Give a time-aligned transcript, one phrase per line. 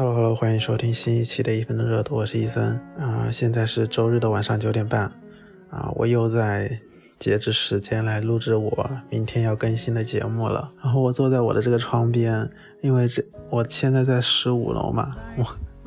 [0.00, 5.02] Hello Hello，欢迎收听新一期的一分钟热度，我是伊森啊、现在是周日的晚上九点半
[5.68, 6.80] 啊、我又在
[7.18, 10.72] 截止时间来录制我明天要更新的节目了。
[10.82, 12.50] 然后我坐在我的这个窗边，
[12.80, 15.44] 因为这我现在在十五楼嘛，我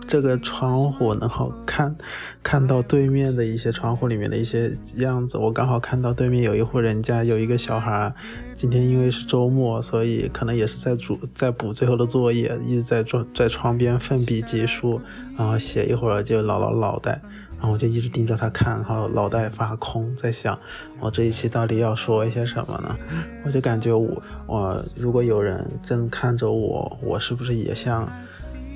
[0.08, 1.96] 这个窗户能好看
[2.42, 5.38] 看到对面的一些窗户里面的一些样子。
[5.38, 8.14] 我刚好看到对面有一户人家有一个小孩，
[8.56, 15.02] 今天因为是周末，所以可能也是在煮在补最后的作业，一直在桌在窗边奋笔疾书，
[15.38, 17.22] 然后写一会儿就挠挠脑袋。
[17.56, 20.60] 然后我就一直盯着他看，然后脑袋发空，在想
[21.00, 22.98] 我这一期到底要说一些什么呢？
[23.46, 28.06] 我就感觉我我如果有人正看着我，我是不是也像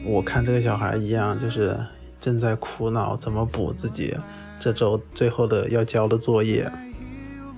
[0.07, 1.77] 我看这个小孩一样，就是
[2.19, 4.15] 正在苦恼怎么补自己
[4.57, 6.71] 这周最后的要交的作业？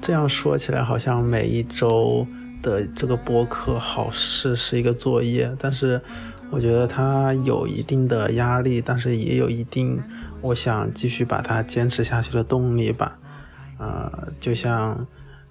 [0.01, 2.25] 这样说起来，好像每一周
[2.63, 6.01] 的这个播客好事是一个作业，但是
[6.49, 10.01] 我觉得它有一定的压力，但是也有一定
[10.41, 13.19] 我想继续把它坚持下去的动力吧。
[13.77, 15.05] 呃，就像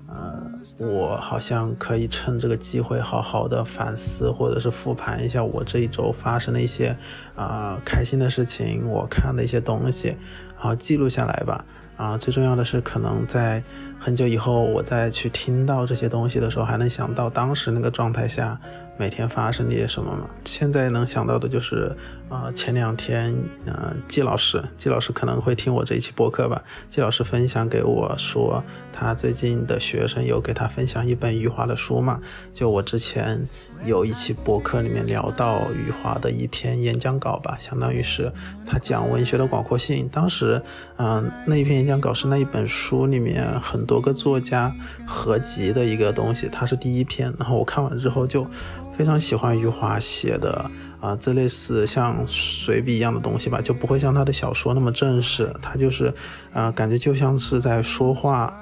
[0.09, 0.43] 呃，
[0.79, 6.97] 我好像可以趁这个机会好好的反思，或者是复盘一下我这一周发生的一些
[7.37, 10.09] 啊、开心的事情，我看的一些东西，
[10.57, 11.65] 然后记录下来吧。
[11.97, 13.61] 啊、最重要的是，可能在
[13.99, 18.59] 很久以后，我再去听到这些东西的时候，还能想到当时那个状态下
[18.97, 20.31] 每天发生了些什么吗。
[20.45, 21.97] 现在能想到的就是，
[22.31, 23.35] 呃，前两天，
[23.65, 26.63] 呃，季老师，季老师可能会听我这一期播客吧。
[26.91, 28.63] 季老师分享给我说，
[28.93, 32.21] 他最近的学生有给他分享一本余华的书嘛。
[32.53, 33.47] 就我之前
[33.87, 38.31] 有一期播客里面聊到余华的一篇演讲稿吧，相当于是
[38.67, 40.07] 他讲文学的广阔性。
[40.13, 40.61] 当时，
[40.99, 44.75] 嗯、那一篇演讲稿是那一本书里面很多个作家
[45.07, 47.33] 合集的一个东西，它是第一篇。
[47.39, 48.47] 然后我看完之后就
[48.93, 56.13] 非常喜欢余华写的啊、这类似像随笔一样的东西吧，就不会像他的小说那么正式，他就是
[56.53, 58.53] 啊、感觉就像是在说话。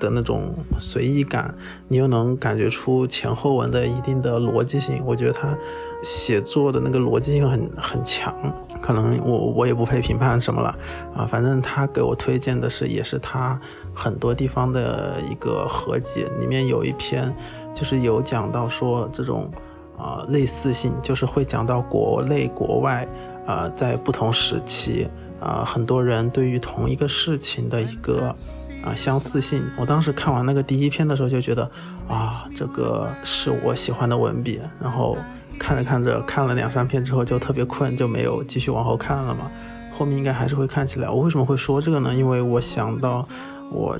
[0.00, 1.56] 的那种随意感，
[1.86, 5.00] 你又能感觉出前后文的一定的逻辑性。
[5.06, 5.56] 我觉得他
[6.02, 8.34] 写作的那个逻辑性很很强，
[8.82, 10.76] 可能我我也不配评判什么了
[11.14, 11.24] 啊。
[11.24, 13.58] 反正他给我推荐的是，也是他
[13.94, 17.34] 很多地方的一个合集，里面有一篇
[17.72, 19.48] 就是有讲到说这种
[19.96, 23.06] 啊、类似性，就是会讲到国内国外
[23.46, 25.08] 啊、在不同时期
[25.40, 28.34] 啊、很多人对于同一个事情的一个。
[28.84, 29.64] 啊，相似性。
[29.78, 31.62] 我当时看完那个第一篇的时候就觉得，
[32.06, 34.60] 啊，这个是我喜欢的文笔。
[34.78, 35.16] 然后
[35.58, 39.50] 看着看着，看了两三篇之后就特别困，就没有继续往后看了嘛。
[39.90, 41.08] 后面应该还是会看起来。
[41.08, 42.14] 我为什么会说这个呢？
[42.14, 43.26] 因为我想到
[43.72, 43.98] 我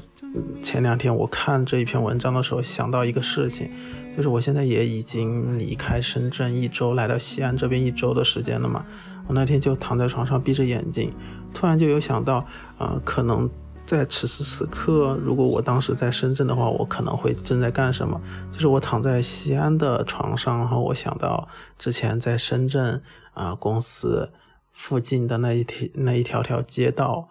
[0.60, 3.70] 前两天我看这一篇文章的时候，想到一个事情，
[4.16, 8.84] 就是我现在也已经离开深圳一周，来到西安这边一周的时间了嘛。
[9.26, 11.12] 我那天就躺在床上闭着眼睛，
[11.52, 12.46] 突然就有想到，
[12.78, 13.50] 呃，可能。
[13.86, 18.18] 在此时此刻，如果我当时在深圳的话，我可能会正在干什么？
[18.50, 23.02] 就是我躺在西安的床上，然后我想到之前在深圳
[23.34, 24.32] 啊、公司
[24.72, 27.28] 附近的那一条那一条条街道，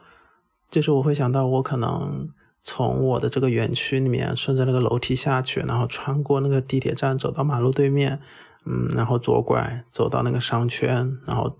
[0.70, 2.30] 就是我会想到我可能
[2.63, 8.19] 从我的这个园区里面顺着那个楼梯下去，然后穿过那个地铁站，走到马路对面，
[8.66, 11.59] 嗯，然后左拐走到那个商圈，然后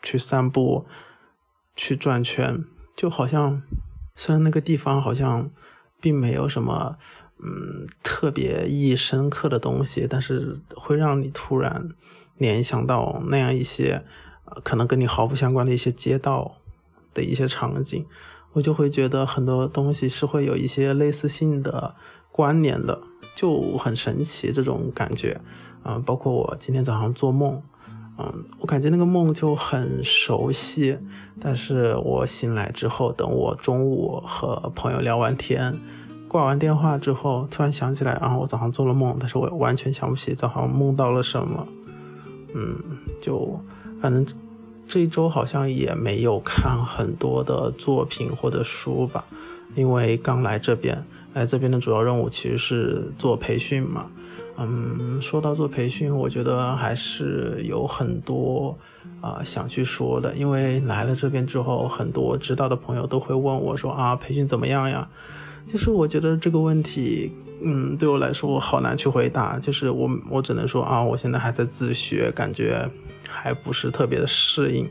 [0.00, 0.86] 去散步，
[1.74, 2.64] 去转圈，
[2.94, 3.62] 就好像。
[4.14, 5.50] 虽然那个地方好像
[5.98, 6.98] 并没有什么
[7.42, 11.88] 嗯特别意义深刻的东西，但是会让你突然
[12.36, 14.04] 联想到那样一些
[14.62, 16.58] 可能跟你毫不相关的一些街道
[17.14, 18.04] 的一些场景，
[18.52, 21.94] 我就会觉得很多东西是会有一些类似性的
[22.30, 23.00] 关联的，
[23.34, 25.40] 就很神奇这种感觉
[25.82, 27.60] 啊、包括我今天早上做梦。
[28.18, 30.98] 嗯，我感觉那个梦就很熟悉，
[31.40, 35.80] 但是我醒来之后，等我中午和朋友聊完天，
[36.28, 41.66] 挂完电话之后，突然想起来啊，我早上做了梦，但是我完全想不起早上梦到了什么。
[42.54, 42.76] 嗯，
[43.18, 43.58] 就
[44.00, 44.24] 反正
[44.86, 49.24] 这一周好像也没有看很多的作品或者书吧，
[49.74, 51.02] 因为刚来这边，
[51.32, 54.10] 来这边的主要任务其实是做培训嘛。
[54.58, 58.76] 嗯，说到做培训，我觉得还是有很多
[59.22, 65.08] 啊、想去说的，因为来了这边之后，很多知道的朋友都会问我说啊，培训怎么样呀？
[65.66, 69.58] 就是我觉得这个问题，嗯，对我来说我好难去回答。
[69.58, 72.88] 就是我我只能说啊，我现在还在自学，感觉
[73.28, 74.88] 还不是特别的适应。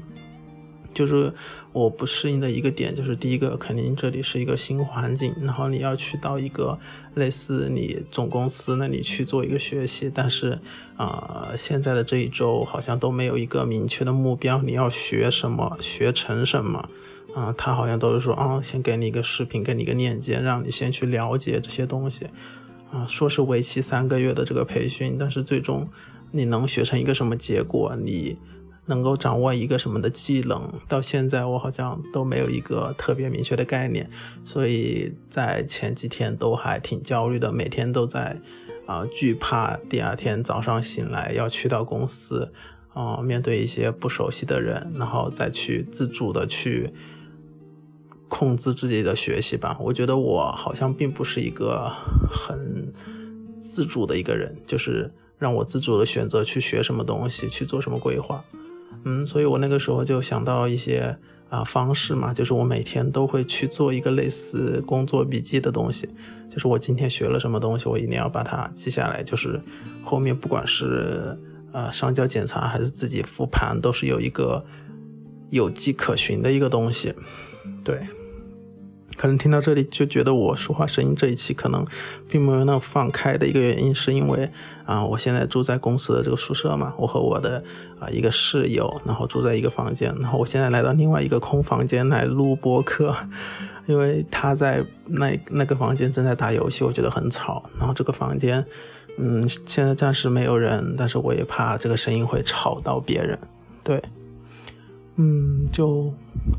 [0.93, 1.33] 就是
[1.71, 6.77] 我不适应的一个点，就是第一个肯定这里是一个新环境，然后你要去到一个
[7.15, 10.59] 类似你总公司那里去做一个学习，但是
[10.97, 16.89] 啊，现在的这一周好像都没有一个明确的目标，你要学什么，学成什么
[17.35, 17.53] 啊？
[17.57, 22.27] 他好像都是说啊，先给你一个视频，给你一个链接，让你先去了解这些东西
[22.91, 25.89] 啊，说是为期三个月的这个培训，但是最终
[26.31, 27.95] 你能学成一个什么结果？
[27.97, 28.37] 你？
[28.87, 34.09] 能够掌握一个什么的技能，到现在我好像都没有一个特别明确的概念，
[34.43, 38.41] 所以在前几天都还挺焦虑的，每天都在
[38.87, 42.51] 啊惧怕第二天早上醒来要去到公司，
[42.91, 46.91] 啊面对一些不熟悉的人，然后再去自主的去
[48.31, 49.77] 控制自己的学习吧。
[49.81, 51.91] 我觉得我好像并不是一个
[52.31, 52.91] 很
[53.59, 58.41] 自主的一个人，就是让我自主的选择去学什么东西，去做什么规划。
[59.03, 61.17] 嗯，所以我那个时候就想到一些
[61.49, 66.07] 啊方式嘛，就是我每天都会去做一个类似工作笔记的东西，
[66.49, 69.59] 就是我今天学了什么东西，我一定要把它记下来，就是
[70.01, 71.37] 后面不管是
[71.73, 74.63] 呃上交检查还是自己复盘，都是有一个
[75.49, 77.13] 有迹可循的一个东西，
[77.83, 77.99] 对。
[79.17, 81.85] 可能听到这里就觉得我说话声音这一期可能
[82.27, 84.49] 并没有那么放开的一个原因，是因为
[84.85, 87.63] 啊，我现在住在公司的这个宿舍嘛，我和我的
[87.99, 93.15] 啊一个室友，然后住在一个房间，然后我现在来到另外一个空房间来录播客，
[93.85, 98.65] 因为他在那那个房间正在打游戏，我觉得很吵，然后这个房间，
[99.17, 103.37] 嗯，现在暂时没有人，但是我也怕这个声音会吵到别人，
[103.83, 104.01] 对，
[105.21, 106.13] 嗯，就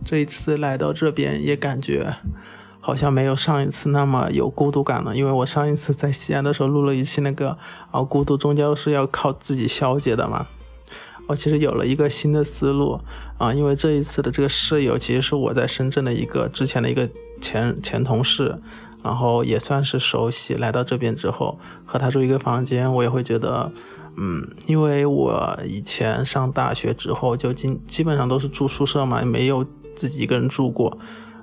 [0.04, 2.14] 这一次来到这边也感觉。
[2.84, 7.56] 好像没有上一次那么有孤独感了，因为我上一次在西安的时候录了一期那个
[7.92, 10.48] 啊，孤独终究是要靠自己消解的嘛。
[11.28, 12.98] 我其实有了一个新的思路
[13.38, 17.08] 啊，因为这一次的这个室友其实是我在深圳的一个之前的一个
[17.40, 18.60] 前前同事，
[19.04, 20.54] 然后也算是熟悉。
[20.54, 23.70] 来到这边之后和他住一个房间，我也会觉得，
[24.16, 29.64] 嗯，因为我以前上大学之后就基基本上都是住宿舍嘛，没有
[29.94, 30.98] 自己一个人住过。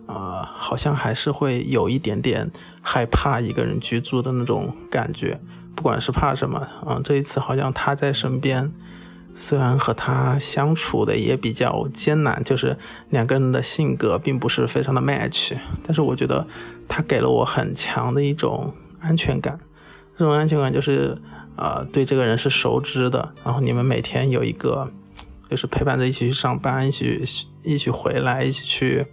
[0.08, 2.50] 呃，好像还是会有一点点
[2.82, 5.40] 害怕一个人居住的那种感觉，
[5.76, 8.72] 不管是怕什么，嗯，这一次好像他在身边，
[9.36, 12.76] 虽然和他相处的也比较艰难，就是
[13.12, 16.48] 两个人的性格并不是非常的 match，但是我觉得
[16.88, 19.60] 他给了我很强的一种安全感，
[20.18, 21.16] 这种安全感就是，
[21.60, 24.90] 呃，对这个人是熟知的，然后你们每天有一个，
[25.50, 29.06] 就是陪伴着一起去上班，一起一起回来，一起去。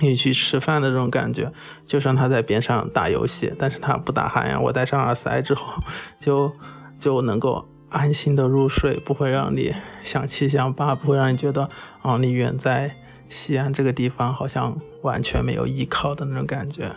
[0.00, 1.52] 一起去吃饭的这种感觉，
[1.86, 4.58] 就算他在边上打游戏，但是他不打鼾呀。
[4.58, 5.82] 我戴上耳塞之后，
[6.18, 6.50] 就
[6.98, 11.68] 就能够安心的入睡，不会让你想七想八，不会让你觉得
[12.00, 12.96] 啊，你远在
[13.28, 16.96] 西安这个地方好像完全没有依靠的那种感觉。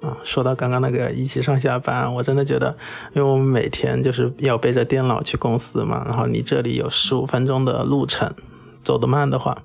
[0.00, 2.76] 啊，说到刚刚那个一起上下班，我真的觉得，
[3.12, 8.32] 因为我们每天就是要背着电脑去公司嘛，然后你这里有十五分钟的路程，
[8.82, 9.62] 走得慢的话。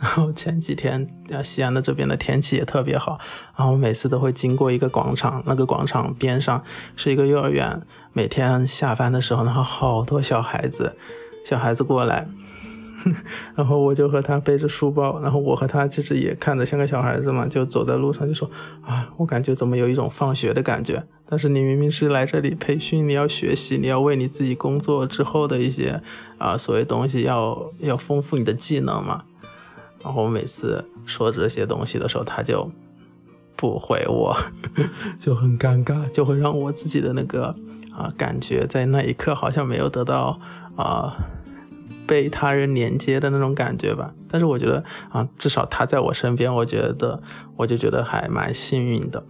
[0.00, 1.06] 然后前几天，
[1.44, 3.18] 西安的这边的天气也特别好，
[3.54, 6.64] 然后每次都会经过一个广场，那个广场边上
[6.96, 7.82] 是一个幼儿园，
[8.14, 10.96] 每天下班的时候，然后好多小孩子，
[11.44, 12.26] 小孩子过来，
[13.54, 18.50] 然后我就和他背着书包，然后我和他其实也看着像个小孩子嘛，就走在路上就说
[18.82, 26.02] 啊，我感觉怎么有一种放学的感觉，但是你明明是来这里培训，你要学习，你要为你自己工作之后的一些
[26.38, 29.24] 啊所谓东西要要丰富你的技能嘛。
[30.02, 32.70] 然后每次说这些东西的时候，他就
[33.54, 34.34] 不回我，
[35.20, 37.54] 就很尴尬，就会让我自己的那个
[37.94, 40.40] 啊感觉在那一刻好像没有得到
[40.76, 41.14] 啊
[42.10, 44.12] 被他人连接的那种感觉吧。
[44.28, 47.22] 但是我觉得啊，至少他在我身边，我觉得
[47.56, 49.22] 我就觉得还蛮幸运的。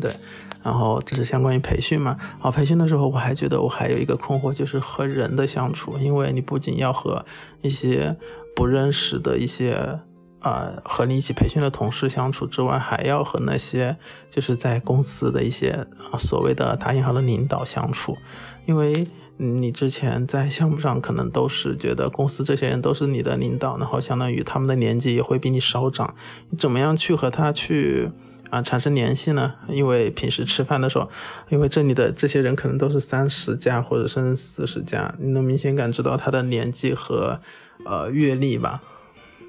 [0.00, 0.16] 对，
[0.62, 2.16] 然后这是相关于培训嘛。
[2.40, 7.26] 啊，培训的时候我还觉得我还有一个困惑，就是和人的相处，因为你不仅要和
[7.60, 8.16] 一些
[8.56, 10.00] 不认识的一些，
[10.40, 13.98] 呃，和你一起培训的同事相处之外，还要和那些
[14.30, 15.86] 就是在公司的一些
[16.18, 18.16] 所谓的打引号的领导相处，
[18.64, 19.06] 因为
[19.38, 26.14] 你之前在项目上可能都是觉得公司这些人都是你的领导，然后相当于他们的年纪也会比你稍长，
[26.50, 28.10] 你怎么样去和他去
[28.50, 29.54] 啊产生联系呢？
[29.68, 31.08] 因为平时吃饭的时候，
[31.48, 37.40] 因为这里的这些人可能都是三十加或者甚至四十加，你能明显感知到他的年纪和。
[37.86, 38.82] 呃，阅历吧，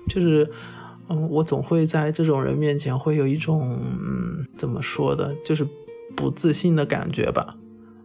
[0.08, 0.50] 就是，
[1.10, 5.68] 嗯，我总会在这种人面前会有一种，嗯，怎么说的，就是
[6.16, 7.58] 不自信的感觉吧，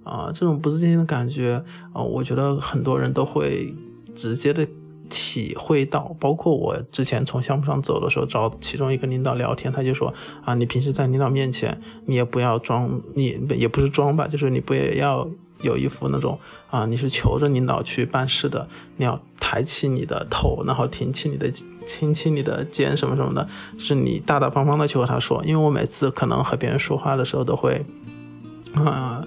[0.05, 3.75] 啊，这种不自信的感觉，啊，我觉得很多人都会
[4.15, 4.67] 直接的
[5.11, 10.13] 体会到，包括我之前从项目上走的时候，找其中一个领导聊天，他就说
[10.45, 15.29] 啊，你平时在领导面前，你也不要装，你也不是装吧，就是你不也要
[15.61, 16.39] 有一副那种
[16.71, 21.51] 啊，你是求着领导去办事的，你要抬起你的头，然后挺起你的，
[21.87, 27.85] 挺起你的肩什么什么的，就是你大大方方的去和他说，因为我每次可能和别人说话的时候都会
[28.75, 29.25] 啊。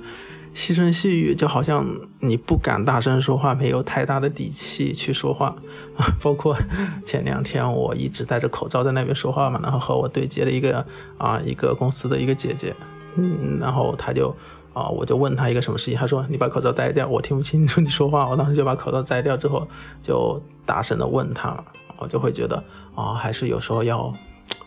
[0.57, 1.85] 细声细语，就好像
[2.19, 5.55] 你不敢大声说话，没有太大的底气去说话
[5.95, 6.09] 啊。
[6.19, 6.57] 包括
[7.05, 10.83] 前两天我一直戴着口罩在那边说话嘛，然后和我对接的一个
[11.19, 12.75] 啊一个公司的一个姐姐，
[13.17, 14.35] 嗯，然后他就
[14.73, 18.27] 啊我就问他一个什么事情，他说你把口罩摘掉，我听不清楚你说话。
[18.27, 19.67] 我当时就把口罩摘掉之后，
[20.01, 21.63] 就大声的问他，
[21.99, 22.63] 我就会觉得
[22.95, 24.11] 啊还是有时候要。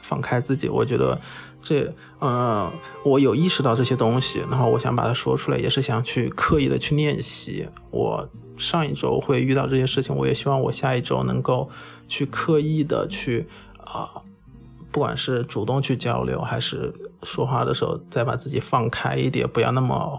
[0.03, 1.17] 放开自己，我觉得
[1.63, 2.73] 这，呃，
[3.05, 7.69] 我有意识到这些东西，然后我想把它说出来，也是想去刻意的去练习。
[7.91, 11.69] 我上一周会遇到这些事情，我也希望我下一周能够
[12.09, 13.47] 去刻意的去，
[13.85, 14.09] 啊，
[14.91, 20.19] 不管是主动去交流，还是说话的时候再把自己放开一点，不要那么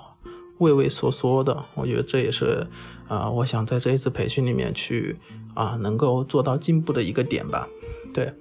[0.59, 1.65] 畏畏缩缩的。
[1.73, 2.67] 我觉得这也是，
[3.07, 5.17] 啊，我想在这一次培训里面去，
[5.55, 7.67] 啊，能够做到进步的一个点吧。
[8.13, 8.31] 对。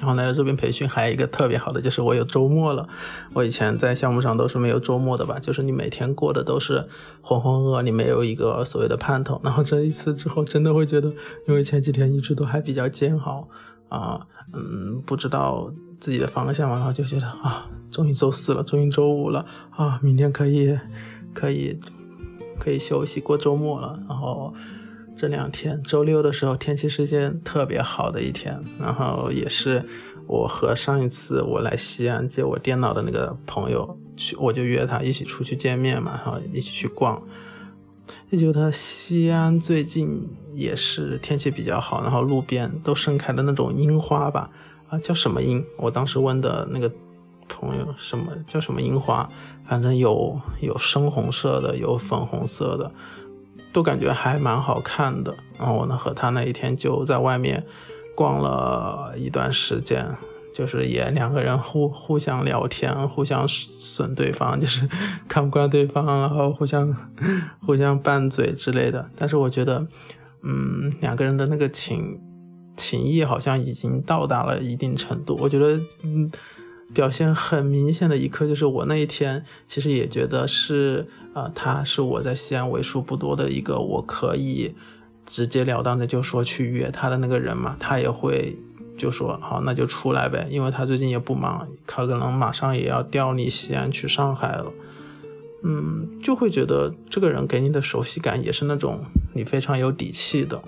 [0.00, 2.88] 然后来到这边培训，还有一个特别好的就是我有周末了。
[3.34, 6.88] 我以前在项目上都是没有周末的吧，就是你每天过的都是
[7.20, 9.38] 浑浑噩噩，你没有一个所谓的盼头。
[9.44, 11.12] 然后这一次之后，真的会觉得，
[11.46, 13.46] 因为前几天一直都还比较煎熬
[13.90, 20.78] 啊，嗯，不知道自己的方向嘛，然后就觉得啊，终于周四了，终于周五了啊，明天可以
[21.34, 21.78] 可以
[22.58, 24.54] 可以休息过周末了，然后。
[25.20, 29.84] 这两天周六的时候，天气是件特别好的一天，然后也是
[30.26, 37.22] 我和上一次我来西安接我电脑的那个朋友去，我就约他一起出去见面嘛，然后一起去逛。
[38.32, 44.50] 就觉得西安最近也是天气比较好，然后路边都盛开的那种樱花吧，
[44.88, 45.62] 啊，叫什么樱？
[45.76, 46.90] 我当时问的那个
[47.46, 49.28] 朋友，什么叫什么樱花？
[49.68, 52.90] 反正有有深红色的，有粉红色的。
[53.72, 57.64] 都感觉还蛮好看的，然后我呢和他那一天就在外面
[58.14, 60.06] 逛了一段时间，
[60.52, 64.88] 就是也两个人互互相聊天，互相损对方，就是
[65.28, 66.94] 看不惯对方，然后互相
[67.64, 69.10] 互相拌嘴之类的。
[69.16, 69.86] 但是我觉得，
[70.42, 72.20] 嗯，两个人的那个情
[72.76, 75.38] 情谊好像已经到达了一定程度。
[75.40, 76.30] 我觉得，嗯。
[76.92, 84.74] 表现很明显的一刻，就是我那一天其实也觉得是，呃，他是我在西安为数不多的一个我可以
[85.24, 87.76] 直截了当的就说去约他的那个人嘛。
[87.78, 88.58] 他也会
[88.98, 94.72] 就说好，那就出来呗，因为他最近也不忙，他可能马上也要调离西安去上海了。
[95.62, 99.04] 嗯，就会觉得这个人给你的熟悉感也是那种
[99.34, 100.60] 你非常有底气的。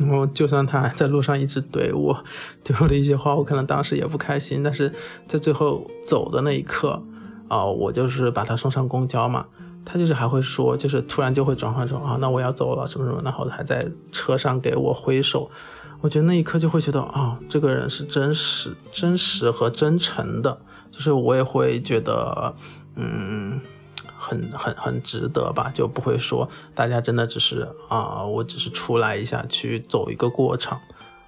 [0.00, 2.24] 然后，就算他在路上一直怼我，
[2.64, 4.62] 怼我的一些话，我可能当时也不开心。
[4.62, 4.90] 但是
[5.26, 7.02] 在最后走的那一刻，
[7.48, 9.46] 啊，我就是把他送上公交嘛，
[9.84, 15.50] 他就是还会说，就是突然就会转换成啊，那我要走了什么什么，然后还在车上给我挥手。
[16.00, 20.58] 我觉得那一刻就会觉得啊，这个人是真实、真实和真诚的，
[20.90, 22.54] 就是我也会觉得，
[22.96, 23.60] 嗯。
[24.20, 30.78] 很很很值得吧，就不会说大家真的只是啊，我只是出来一下去走一个过场，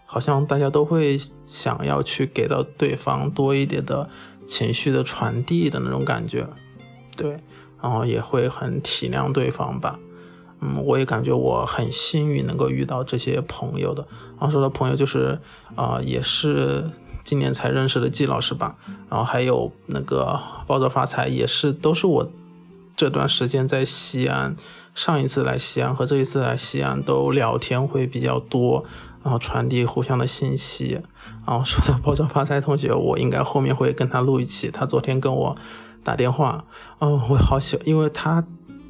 [0.04, 4.10] 好像大家都会想要去给到对方多一点的
[4.46, 6.46] 情绪的传递的那种感觉，
[7.16, 7.38] 对，
[7.80, 9.98] 然后也会很体谅对方吧，
[10.60, 14.06] 嗯，我也感觉我很幸运能够遇到这些朋友的，
[14.38, 15.40] 然后说的朋友就是
[15.76, 16.84] 啊，也是
[17.24, 18.76] 今年才认识的季老师吧，
[19.08, 22.30] 然后还有那个暴躁发财也是都是我。
[22.96, 24.56] 这段时间在西安，
[24.94, 28.84] 上一次来西安和这一次来西安都聊天会比较多，
[29.22, 31.00] 然后传递互相的信息。
[31.46, 34.70] 然后说到爆炸发财同学，我应该后面会跟他录一期。
[34.70, 35.56] 他昨天跟我
[36.04, 36.64] 打电话，
[37.00, 38.44] 嗯，我好喜，因为他。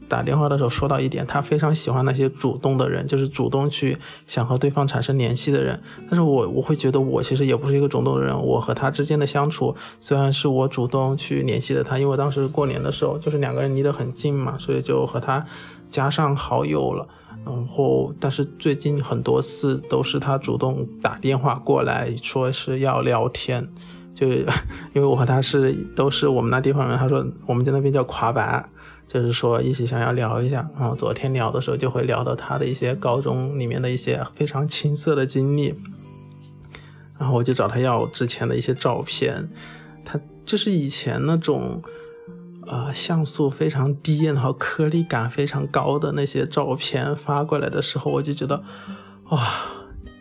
[0.08, 5.80] 打电话的时候说到一点，他非常喜欢那些主动的人，就是主动去想和对方产生联系的人。
[6.08, 15.44] 但是我我会觉得我其实也不是一个主动的人，我和他之间的相处虽然是我主动去联系的他，因为当时过年的时候就是两个人离得很近嘛，所以就和他
[15.88, 17.08] 加上好友了。
[17.44, 23.68] 然后但是最近很多次都是他主动打电话过来说是要聊天，
[24.14, 24.46] 就因
[24.94, 28.68] 为我和他是都是我们那地方人，他说我们在那边叫垮板。
[29.08, 35.74] 就是说一起想要聊一下，然后昨天聊的时候就会聊到他的一些高中里面的一些非常青涩的经历，
[37.18, 39.50] 然后我就找他要之前的一些照片，
[40.02, 41.82] 他就是以前那种，
[42.66, 48.62] 呃像素非常低，然后颗粒感非常高的那些照片发过来的时候，我就觉得，
[49.28, 49.66] 哇，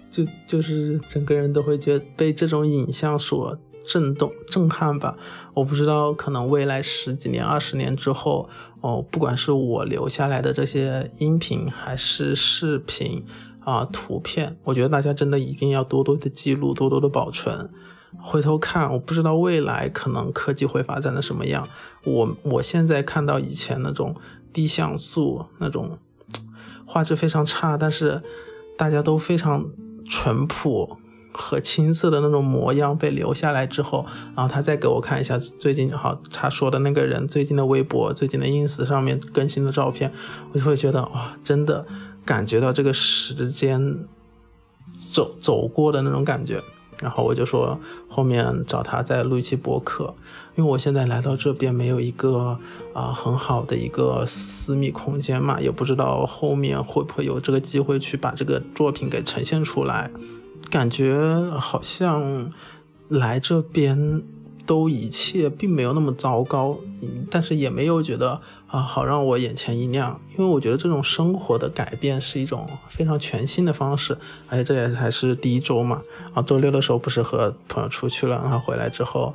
[0.10, 5.18] 就就是整个人都会觉被这种影像所震动、震撼吧。
[5.54, 8.50] 我不知道，可能未来十几年、二十年之后，
[8.82, 13.26] 哦，不管是我留下来的这些音频还是视频
[13.66, 17.70] 啊、图片，我觉得大家真的一定要多多的记录、多多的保存。
[18.22, 21.68] 回头看，我不知道未来可能科技会发展的什么样。
[22.04, 24.16] 我我现在看到以前那种
[24.52, 25.98] 低像素、那种
[26.86, 28.22] 画质非常差，但是
[28.78, 29.70] 大家都非常
[30.06, 30.98] 淳朴
[31.32, 40.12] 和青涩的那种模样被留下来之后，然后他再给我看一下最近好他说的那个人最近的微博、最近的 ins 上面更新的照片，
[40.52, 41.86] 我就会觉得哇，真的
[42.26, 44.00] 感觉到这个时间
[45.14, 46.62] 走走过的那种感觉。
[47.02, 50.14] 然后我就说后面找他再录一期博客，
[50.56, 52.60] 因为我现在来到这边没有一个
[52.94, 60.12] 啊很好的一个私密空间嘛，也不知道后面会不会有这个机会去把这个作品给呈现出来，
[60.70, 62.52] 感觉好像
[63.10, 64.24] 来这边。
[64.64, 66.78] 都一切并没有那么糟糕，
[67.30, 76.02] 但是也没有觉得啊好让我眼前一亮，因为我觉得这种生活的改变是一种非常全新的方式，而且这也还是第一周嘛，
[76.34, 79.34] 啊周六的时候不是和朋友出去了，然后回来之后，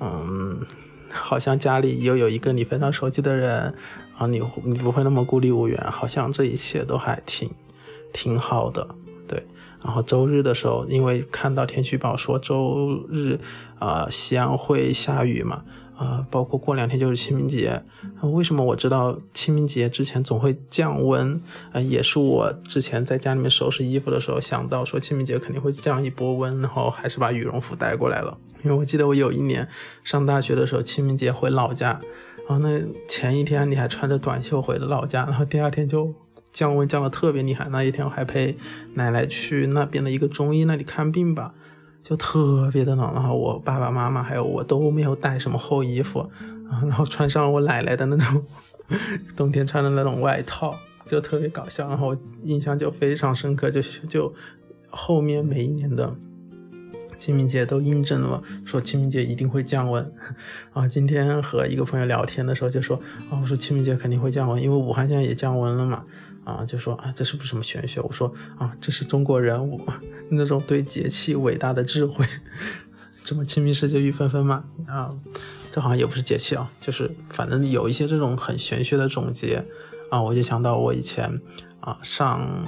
[0.00, 0.64] 嗯，
[1.12, 3.74] 好像家里又有一个你非常熟悉的人，
[4.16, 7.50] 啊你你不会那么孤立无援，好像这一切都还挺
[8.12, 8.94] 挺好的。
[9.84, 13.38] 然后周日的时候，因为看到天气预报说周日，
[13.78, 15.64] 啊，西安会下雨嘛，
[15.96, 17.82] 啊，包括过两天就是清明节。
[18.22, 21.40] 为什么我知道清明节之前总会降温？
[21.72, 28.38] 啊，也是我之前在家里面收拾衣服的时候想到说清明节肯定会降一波温，然后还是把羽绒服带过来了。
[28.62, 29.66] 因为我记得我有一年
[30.04, 32.00] 上大学的时候，清明节回老家，
[32.48, 36.14] 然后那前一天你还穿着短袖回了老家，然后第二天就。
[36.52, 38.56] 降温降的特别厉害，那一天我还陪
[38.94, 41.54] 奶奶去那边的一个中医那里看病吧，
[42.02, 46.30] 就特别的冷，然后我爸爸妈妈还有我都没有带什么厚衣服，
[46.82, 48.44] 然后穿上了我奶奶的那种
[49.34, 50.74] 冬天穿的那种外套，
[51.06, 54.34] 就特别搞笑，然后印象就非常深刻，就就
[54.90, 56.14] 后面每一年的
[57.22, 60.12] 清明节都印证了说清明节一定会降温，
[60.74, 62.96] 啊，今天和一个朋友聊天的时候就说，
[63.30, 66.04] 啊，我说清明节肯定会降温，因为武汉现在也降温了嘛。
[66.42, 68.00] 啊，就说啊，这是不是什么玄学？
[68.00, 69.80] 我说啊，这是中国人物
[70.30, 72.26] 那种对节气伟大的智慧。
[73.22, 75.14] 这么清明时节雨纷纷嘛，啊，
[75.70, 79.64] 这好像也不是节气啊，就是反正有一些这种很玄学的总结
[80.10, 81.40] 啊，我就想到我以前
[81.78, 82.66] 啊上。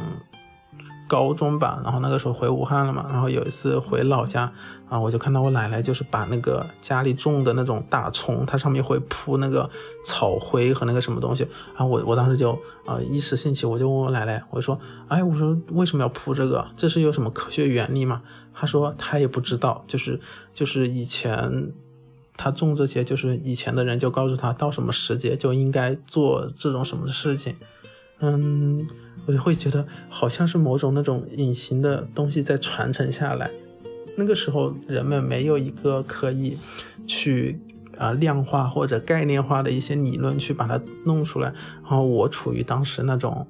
[1.06, 4.52] 高中吧，然后那个时候回武汉了嘛，然后有一次回老家
[4.88, 9.68] 啊，我就看到我奶奶就是把那个家里种的那种大葱，它上面会铺那个
[10.04, 12.52] 草灰和那个什么东西，然后我我当时就
[12.86, 16.66] 啊一时兴起，我就问我奶奶，我说，哎，我说为什么要铺这个？
[16.76, 18.22] 这是有什么科学原理吗？
[18.54, 20.20] 她说她也不知道，就是
[20.52, 21.72] 就是以前
[22.36, 27.56] 她种这些，就是以前的人就告诉她到什么时节就应该做这种什么事情，
[28.20, 28.86] 嗯。
[29.26, 33.50] 我就会觉得好像是某种那种隐形的东西在传承下来。
[34.16, 36.56] 那个时候人们没有一个可以
[37.06, 37.58] 去
[37.96, 41.52] 啊量化或者概念化的一些理论去把它弄出来。
[41.82, 43.46] 然后我处于当时那种。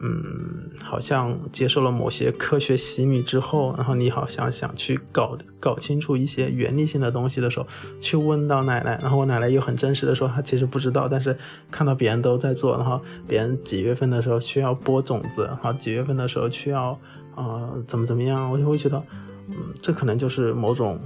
[0.00, 7.66] 嗯，好像接受了某些科学洗礼之后，然后你好像想去搞搞清楚一些原理性的东西的时候，
[8.00, 11.36] 去问到奶奶，然后我奶奶又很真实的说，她其实不知道，但是
[11.70, 16.96] 看到别人都在做，然后别人几月份的时候需要播种子，然后几月份的时候需要
[17.34, 19.02] 呃怎么怎么样，我就会觉得，
[19.48, 21.00] 嗯，这可能就是某种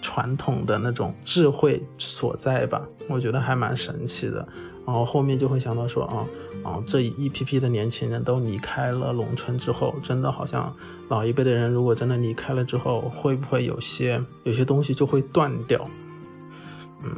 [0.00, 4.44] 传统的那种智慧所在吧，我觉得还蛮神奇的。
[4.84, 6.26] 然后后面就会想到说啊
[6.64, 10.74] 啊，这一批批的年轻人都离开了农村之后，真的好像
[11.08, 15.88] 老一辈的人如果真的离开了之后，会不会有些有些东西就会断掉？
[17.04, 17.10] 嗯，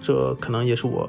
[0.00, 1.08] 这可能也是我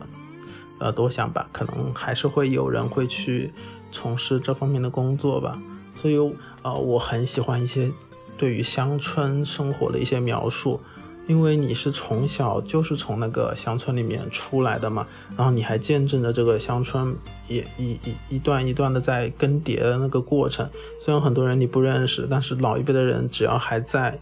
[0.79, 3.53] 呃多想吧，可能还是会有人会去
[3.91, 5.61] 从事这方面的工作吧。
[5.95, 6.17] 所以
[6.61, 7.91] 啊，我很喜欢一些
[8.37, 10.81] 对于乡村生活的一些描述。
[11.27, 17.15] 因为你是从小就是从那个乡村里面出来的嘛，然后你还见证着这个乡村
[17.47, 20.69] 也一一一段一段的在更迭的那个过程。
[20.99, 24.19] 虽然很多人你不认识，但是老一辈的人只要还在，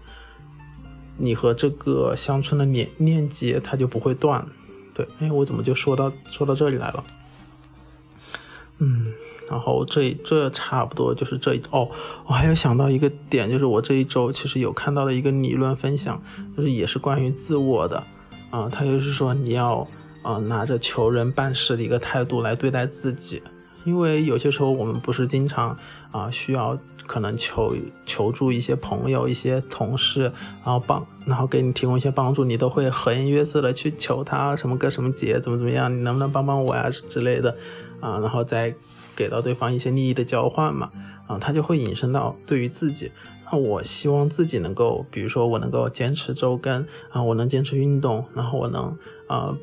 [1.17, 4.47] 你和这个乡村的链链接它就不会断。
[4.93, 7.03] 对，哎，我怎么就说到说到这里来了？
[8.77, 9.13] 嗯。
[9.53, 11.87] 然后这这差不多就是这一哦，
[12.25, 16.19] 我还有想到一个点，就是我这一周其实有看到的一个理论分享，
[16.57, 18.03] 就是也是关于自我的，
[18.49, 19.87] 啊，他就是说你要
[20.23, 23.43] 啊拿着求人办事的一个态度来对待自己，
[23.83, 25.77] 因为有些时候我们不是经常
[26.09, 30.23] 啊需要可能求求助一些朋友、一些同事，
[30.65, 37.55] 然后帮，然后给你提供一些帮助，你都会和颜悦色的去求他什么个什么节怎么怎么样，你能不能帮帮我呀之类的。
[37.99, 38.75] 啊，然后再
[39.15, 40.91] 给到对方一些利益的交换嘛，
[41.27, 43.11] 啊，他就会引申到对于自己，
[43.51, 48.97] 那我希望自己能够，比如说我能够坚持周更啊，我能坚持运动，然后我能
[49.27, 49.57] 啊。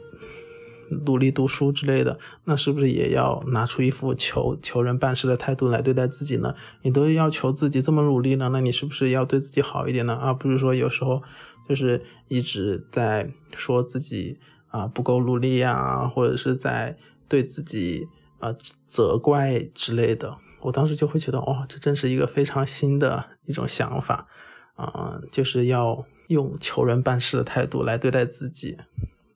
[1.07, 6.53] 努力读书之类的，那是不是也要拿出一副求求人办事的态度来对待自己呢？
[6.83, 10.19] 你都要求自己这么努力了，那你是不是要对自己好一点呢？
[10.21, 11.23] 而不是说有时候
[11.69, 16.97] 就是一直在说自己啊不够努力呀，或者是在
[17.29, 18.09] 对自己
[18.41, 20.39] 啊责怪之类的。
[20.63, 24.27] 我当时就会觉得，哦，这真是一个非常新的一种想法
[24.75, 28.77] 啊，就是要用求人办事的态度来对待自己，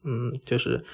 [0.02, 0.84] 嗯，就是。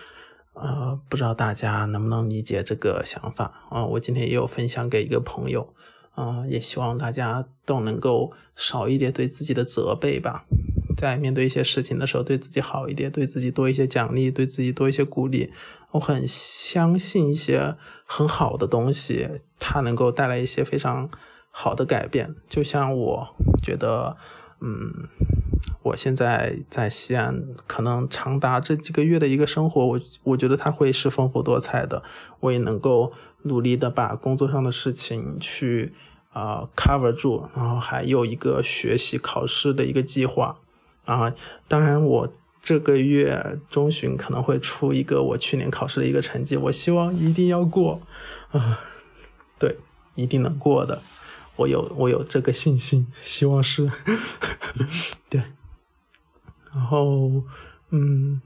[0.53, 3.85] 呃，不知道大家能不能理解这个想法啊？
[3.87, 5.73] 我今天也有分享给一个朋友，
[6.11, 10.44] 啊，也希望大家都能够少一点对自己的责备吧，
[10.96, 15.53] 在面对一些事情的时候，对自己好一点，对自己多一些奖励，对自己多一些鼓励。
[15.92, 21.11] 我很相信一些很好的东西，它能够带来一些非常
[21.50, 22.35] 好的改变。
[22.48, 24.16] 就像我觉得，
[24.61, 25.09] 嗯。
[25.83, 32.03] 我现在在西安，可能长达这几个月的一个生活，我我觉得它会是丰富多彩的。
[32.40, 35.92] 我也能够努力的把工作上的事情去
[36.33, 40.59] 啊 cover 住，然后还有一个学习考试的一个计划
[41.04, 41.34] 啊。
[41.68, 42.32] 当然，我
[42.62, 48.02] 这个月中旬可能会出一个我去年考试的一个成绩，我希望一定要过
[48.50, 48.80] 啊，
[49.58, 49.78] 对，
[50.14, 51.00] 一定能过的。
[51.56, 53.90] 我有我有这个信心，希望是
[55.28, 55.42] 对。
[56.72, 57.42] 然后，
[57.90, 58.40] 嗯，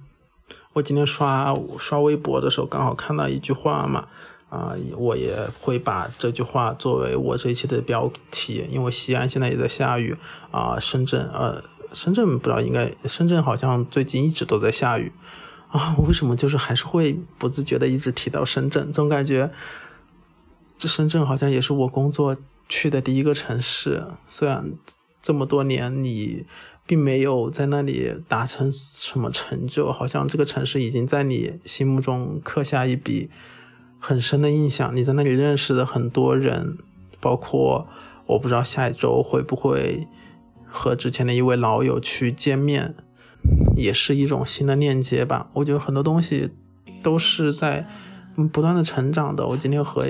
[0.72, 4.08] 我今天刷刷微博的时候，刚好看到一句话嘛，
[4.48, 10.16] 啊，我也会把这句话作为我这一期的标题，因为西安现在也在下雨
[10.50, 11.62] 啊，深圳呃，
[11.94, 15.12] 深圳不知道应该，深圳好像最近一直都在下雨
[15.68, 19.50] 啊，为什么就是还是会不自觉的一直提到深圳，总感觉
[20.76, 22.37] 这深圳好像也是我工作
[22.68, 24.72] 去的第一个城市，虽然
[25.22, 26.44] 这么多年你。
[26.87, 33.30] 并没有在那里达成什么成就，好像这个城市已经在你心目中刻下一笔
[33.98, 34.94] 很深的印象。
[34.94, 36.76] 你在那里认识的很多人，
[37.22, 37.88] 包括
[38.26, 40.07] 我不知道下一周会不会
[40.74, 42.94] 和之前的一位老友去见面，
[43.76, 45.48] 也是一种新的链接吧。
[45.54, 46.50] 我觉得很多东西
[47.02, 47.87] 都是在
[48.52, 49.46] 不断的成长的。
[49.46, 50.04] 我今天和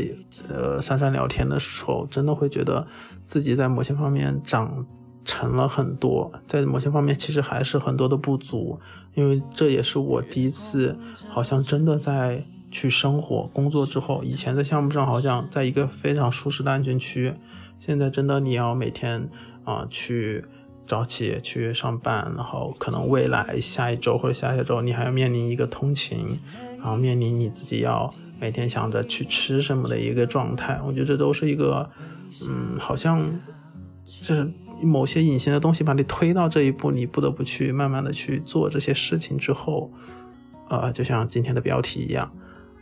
[0.48, 2.86] 呃珊珊聊天的时候，真的会觉得
[3.26, 4.86] 自己在某些方面长。
[5.26, 8.78] 成了很多，在某些方面其实还是很多的不足，
[9.14, 10.98] 因为这也是我第一次，
[11.30, 17.32] 好像真的在去生活、工作之后，以前在项目上好像在一个非常舒适的安全区，
[17.80, 19.30] 现在真的你要每天
[19.64, 20.44] 啊去
[20.86, 26.38] 早起去上班，然后可能未来下一周或者下下周你还要面临一个通勤，
[26.78, 31.90] 然后面临你自己要每天想着去吃什么的一个状态，我觉得这都是一个，
[32.48, 33.22] 嗯，好像
[34.04, 34.50] 就是。
[34.82, 39.90] 某些隐形的东西把你推到这一步，你不得不去慢慢的去做这些事情之后，
[40.68, 42.30] 呃，就像今天的标题一样，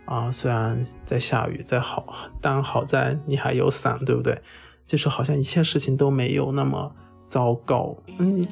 [0.07, 4.41] 啊，虽然在下雨，在好，但好在你还有伞，对不对？
[4.87, 6.93] 就是好像一切事情都没有那么
[7.33, 7.97] 糟糕。
[8.19, 8.45] 嗯，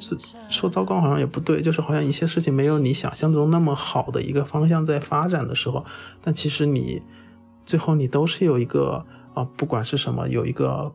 [0.49, 5.85] 说糟糕好像也不对，就是好像一切事情没有你想象中那么好的一个方向在发展的时候，
[6.23, 7.03] 但其实你
[7.63, 10.93] 最后你都是有一个啊，不管是什么，有一个。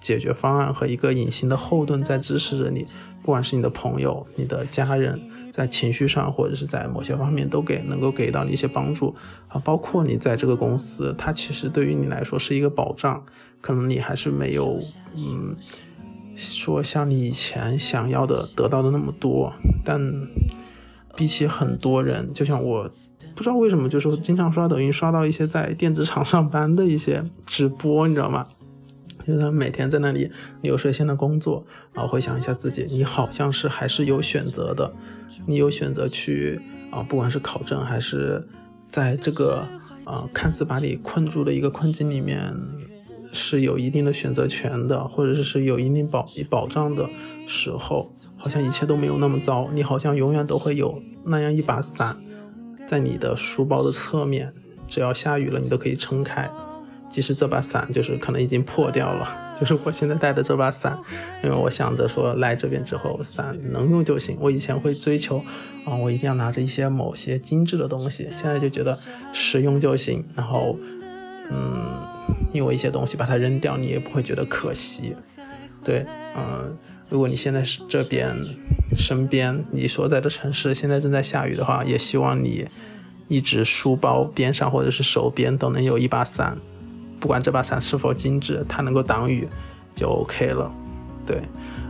[0.00, 2.84] 解决方案和一个隐形的后盾在支持着你，
[3.22, 5.18] 不管是你的朋友、你的家人，
[5.50, 9.14] 在情绪上或者是在某些方面都给能够给到你一些帮助
[9.48, 13.24] 啊，包括你在这个公司，它其实对于你来说是一个保障，
[13.62, 14.78] 可能你还是没有
[15.16, 15.56] 嗯
[16.36, 19.52] 说像你以前想要的得到的那么多，
[19.84, 20.00] 但
[21.16, 22.90] 比起很多人，就像我
[23.34, 28.46] 不知道为什么，就是经常刷抖音刷到一些在电子厂上班的一些直播，你知道吗？
[29.26, 34.92] 因为他每天在那里流水线的工作，然后回想一下自己，你好像是还是有选择的，
[35.46, 38.46] 你有选择去啊，不管是考证还是
[38.86, 39.66] 在这个
[40.04, 42.54] 啊看似把你困住的一个困境里面，
[43.34, 47.06] 是有一定的选择权的，或者是是有一定保保障的
[47.46, 52.16] 时候，好像一切都没有那么糟，你好像永远都会有那样一把伞，
[52.86, 54.54] 在你的书包的侧面，
[54.86, 56.48] 只要下雨了，你都可以撑开。
[57.10, 59.28] 其实这把伞就是可能已经破掉了，
[59.60, 60.98] 就是我现在带的这把伞，
[61.44, 64.36] 因为我想着说来这边之后伞能用就行。
[64.40, 65.38] 我以前会追求
[65.84, 68.98] 啊，我一定要拿着一些某些精致的东西，现在就觉得
[69.32, 70.24] 实用就行。
[70.34, 70.76] 然后
[71.50, 71.98] 嗯，
[72.52, 75.14] 因为一些东西把它扔掉，你也不会觉得可惜。
[75.84, 76.76] 对，嗯，
[77.10, 78.34] 如果你现在是这边
[78.96, 82.66] 身边你所在的城市现在正在下雨的话，也希望你
[83.28, 86.56] 一直书包边上或者是手边都能有一把伞，
[87.20, 89.46] 不管这把伞是否精致，它能够挡雨
[89.94, 90.70] 就 OK 了。
[91.26, 91.42] 对，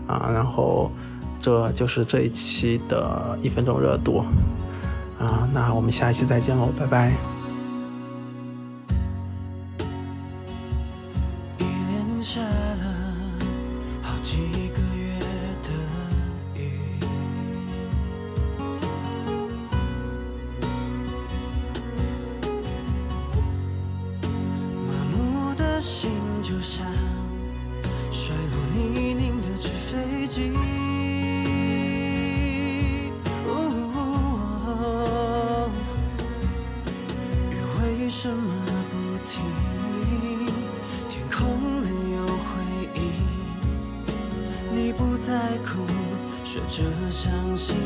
[0.06, 0.90] 啊，然后
[1.40, 4.24] 这就是这一期的一分钟热度。
[5.18, 7.33] 啊，那我们下一期再见喽，拜拜。
[30.34, 30.50] 飞机。
[33.46, 33.48] 哦
[37.50, 38.52] 雨为什么
[38.90, 38.94] 不
[39.24, 39.42] 停？
[41.08, 41.38] 天空
[41.82, 42.50] 没有回
[42.94, 43.00] 应，
[44.74, 45.86] 你不再哭，
[46.44, 47.76] 学着相信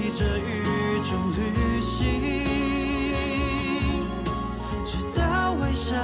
[0.00, 0.64] 在这雨
[1.02, 2.00] 中旅行。
[4.82, 5.94] 直到微笑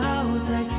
[0.46, 0.75] 再次